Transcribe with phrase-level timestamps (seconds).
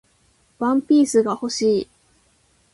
[0.57, 1.87] ワンピースが欲しい